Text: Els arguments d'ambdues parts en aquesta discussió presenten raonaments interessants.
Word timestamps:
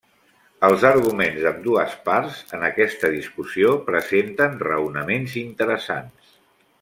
Els 0.67 0.85
arguments 0.87 1.37
d'ambdues 1.43 1.91
parts 2.07 2.39
en 2.59 2.65
aquesta 2.71 3.11
discussió 3.19 3.75
presenten 3.93 4.57
raonaments 4.69 5.37
interessants. 5.47 6.33